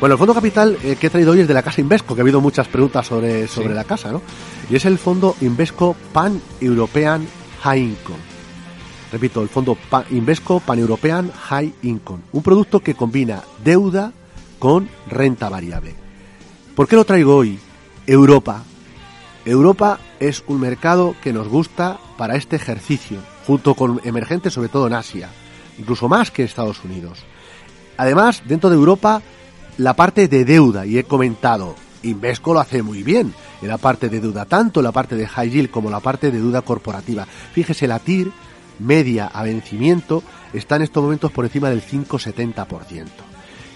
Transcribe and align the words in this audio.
Bueno, 0.00 0.12
el 0.14 0.18
fondo 0.18 0.32
capital 0.32 0.78
eh, 0.84 0.94
que 0.94 1.08
he 1.08 1.10
traído 1.10 1.32
hoy 1.32 1.40
es 1.40 1.48
de 1.48 1.54
la 1.54 1.62
casa 1.64 1.80
Invesco, 1.80 2.14
que 2.14 2.20
ha 2.20 2.22
habido 2.22 2.40
muchas 2.40 2.68
preguntas 2.68 3.04
sobre, 3.04 3.48
sobre 3.48 3.74
la 3.74 3.82
casa, 3.82 4.12
¿no? 4.12 4.22
Y 4.70 4.76
es 4.76 4.84
el 4.84 4.96
fondo 4.96 5.34
Invesco 5.40 5.96
Pan 6.12 6.40
European 6.60 7.26
High 7.62 7.82
Income. 7.82 8.18
Repito, 9.10 9.42
el 9.42 9.48
fondo 9.48 9.76
Invesco 10.10 10.60
Pan 10.60 10.78
European 10.78 11.32
High 11.32 11.74
Income. 11.82 12.22
Un 12.30 12.42
producto 12.44 12.78
que 12.78 12.94
combina 12.94 13.42
deuda 13.64 14.12
con 14.60 14.88
renta 15.08 15.48
variable. 15.48 15.96
¿Por 16.76 16.86
qué 16.86 16.94
lo 16.94 17.04
traigo 17.04 17.34
hoy? 17.34 17.58
Europa. 18.06 18.62
Europa 19.44 19.98
es 20.20 20.44
un 20.46 20.60
mercado 20.60 21.16
que 21.24 21.32
nos 21.32 21.48
gusta 21.48 21.98
para 22.16 22.36
este 22.36 22.54
ejercicio, 22.54 23.18
junto 23.48 23.74
con 23.74 24.00
emergentes 24.04 24.52
sobre 24.52 24.68
todo 24.68 24.86
en 24.86 24.94
Asia, 24.94 25.28
incluso 25.76 26.08
más 26.08 26.30
que 26.30 26.44
Estados 26.44 26.84
Unidos. 26.84 27.18
Además, 27.96 28.42
dentro 28.46 28.70
de 28.70 28.76
Europa 28.76 29.22
la 29.78 29.94
parte 29.94 30.28
de 30.28 30.44
deuda, 30.44 30.84
y 30.84 30.98
he 30.98 31.04
comentado, 31.04 31.74
Invesco 32.02 32.52
lo 32.52 32.60
hace 32.60 32.82
muy 32.82 33.02
bien 33.02 33.34
en 33.62 33.68
la 33.68 33.78
parte 33.78 34.08
de 34.08 34.20
deuda, 34.20 34.44
tanto 34.44 34.82
la 34.82 34.92
parte 34.92 35.16
de 35.16 35.26
high 35.26 35.50
yield 35.50 35.70
como 35.70 35.90
la 35.90 36.00
parte 36.00 36.30
de 36.30 36.38
deuda 36.38 36.62
corporativa. 36.62 37.26
Fíjese, 37.52 37.88
la 37.88 37.98
TIR 37.98 38.30
media 38.78 39.26
a 39.26 39.42
vencimiento 39.42 40.22
está 40.52 40.76
en 40.76 40.82
estos 40.82 41.02
momentos 41.02 41.32
por 41.32 41.44
encima 41.44 41.70
del 41.70 41.82
5,70%. 41.82 43.06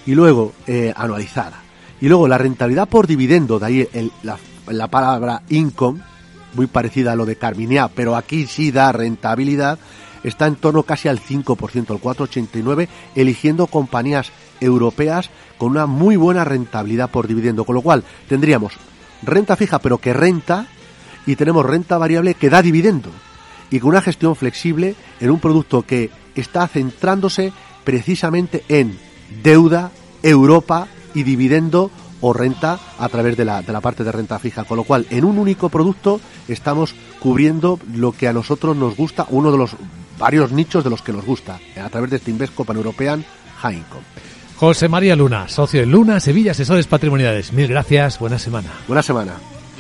Y 0.06 0.14
luego, 0.14 0.52
eh, 0.66 0.92
anualizada. 0.96 1.60
Y 2.00 2.08
luego 2.08 2.28
la 2.28 2.38
rentabilidad 2.38 2.88
por 2.88 3.06
dividendo, 3.06 3.58
de 3.58 3.66
ahí 3.66 3.88
la, 4.22 4.36
la, 4.68 4.88
palabra 4.88 5.42
income, 5.48 6.00
muy 6.54 6.66
parecida 6.66 7.12
a 7.12 7.16
lo 7.16 7.26
de 7.26 7.36
Carminea, 7.36 7.88
pero 7.88 8.16
aquí 8.16 8.46
sí 8.46 8.72
da 8.72 8.90
rentabilidad, 8.90 9.78
está 10.24 10.46
en 10.46 10.56
torno 10.56 10.82
casi 10.82 11.08
al 11.08 11.20
5%, 11.20 11.76
el 11.76 12.00
4,89, 12.00 12.88
eligiendo 13.14 13.66
compañías 13.66 14.30
europeas 14.60 15.30
con 15.58 15.70
una 15.70 15.86
muy 15.86 16.16
buena 16.16 16.44
rentabilidad 16.44 17.10
por 17.10 17.26
dividendo, 17.26 17.64
con 17.64 17.74
lo 17.74 17.82
cual 17.82 18.04
tendríamos 18.28 18.74
renta 19.22 19.56
fija 19.56 19.78
pero 19.78 19.98
que 19.98 20.12
renta 20.12 20.66
y 21.26 21.36
tenemos 21.36 21.64
renta 21.64 21.98
variable 21.98 22.34
que 22.34 22.50
da 22.50 22.62
dividendo 22.62 23.10
y 23.70 23.80
con 23.80 23.90
una 23.90 24.02
gestión 24.02 24.36
flexible 24.36 24.94
en 25.20 25.30
un 25.30 25.40
producto 25.40 25.82
que 25.82 26.10
está 26.34 26.66
centrándose 26.68 27.52
precisamente 27.84 28.64
en 28.68 28.98
deuda, 29.42 29.90
Europa 30.22 30.88
y 31.14 31.22
dividendo 31.22 31.90
o 32.20 32.32
renta 32.32 32.78
a 32.98 33.08
través 33.08 33.36
de 33.36 33.44
la, 33.44 33.62
de 33.62 33.72
la 33.72 33.80
parte 33.80 34.04
de 34.04 34.12
renta 34.12 34.38
fija. 34.38 34.64
Con 34.64 34.76
lo 34.76 34.84
cual, 34.84 35.06
en 35.10 35.24
un 35.24 35.38
único 35.38 35.68
producto 35.70 36.20
estamos 36.48 36.94
cubriendo 37.18 37.80
lo 37.94 38.12
que 38.12 38.28
a 38.28 38.32
nosotros 38.32 38.76
nos 38.76 38.96
gusta, 38.96 39.26
uno 39.30 39.50
de 39.50 39.58
los 39.58 39.76
varios 40.22 40.52
nichos 40.52 40.84
de 40.84 40.90
los 40.90 41.02
que 41.02 41.12
nos 41.12 41.26
gusta, 41.26 41.58
a 41.82 41.88
través 41.88 42.08
de 42.10 42.16
este 42.18 42.30
Invesco 42.30 42.64
Pan-European 42.64 43.24
High 43.58 43.78
Income. 43.78 44.04
José 44.56 44.88
María 44.88 45.16
Luna, 45.16 45.48
socio 45.48 45.80
de 45.80 45.86
Luna 45.86 46.20
Sevilla 46.20 46.52
Asesores 46.52 46.86
Patrimoniales. 46.86 47.52
Mil 47.52 47.66
gracias, 47.66 48.20
buena 48.20 48.38
semana. 48.38 48.68
Buena 48.86 49.02
semana. 49.02 49.32